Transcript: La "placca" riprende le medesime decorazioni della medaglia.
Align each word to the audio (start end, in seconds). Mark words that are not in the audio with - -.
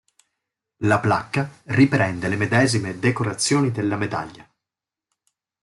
La 0.77 0.97
"placca" 0.99 1.47
riprende 1.65 2.27
le 2.27 2.35
medesime 2.35 2.97
decorazioni 2.97 3.69
della 3.69 3.97
medaglia. 3.97 4.51